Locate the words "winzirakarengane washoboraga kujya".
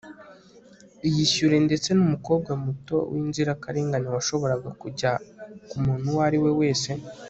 3.11-5.11